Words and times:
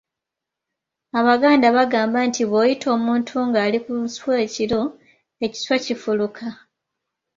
Abaganda 1.19 1.67
bagamba 1.77 2.17
nti 2.27 2.41
bw’oyita 2.49 2.87
omuntu 2.97 3.33
ng’ali 3.47 3.77
ku 3.85 3.93
nswa 4.05 4.33
ekiro, 4.45 4.81
ekiswa 5.45 5.75
kifuluka. 5.85 6.45